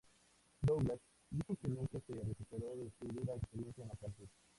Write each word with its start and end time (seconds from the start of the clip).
Douglas 0.63 0.99
dijo 1.29 1.55
que 1.57 1.67
nunca 1.67 1.99
se 1.99 2.13
recuperó 2.15 2.75
de 2.75 2.89
su 2.97 3.05
dura 3.07 3.35
experiencia 3.35 3.83
en 3.83 3.89
la 3.89 3.95
cárcel. 3.97 4.27